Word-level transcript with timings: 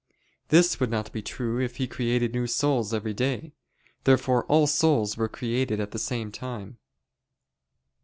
This 0.47 0.79
would 0.79 0.89
not 0.89 1.11
be 1.11 1.21
true 1.21 1.61
if 1.61 1.75
He 1.75 1.85
created 1.85 2.33
new 2.33 2.47
souls 2.47 2.91
every 2.91 3.13
day. 3.13 3.53
Therefore 4.03 4.45
all 4.45 4.65
souls 4.65 5.15
were 5.15 5.29
created 5.29 5.79
at 5.79 5.91
the 5.91 5.99
same 5.99 6.31
time. 6.31 6.79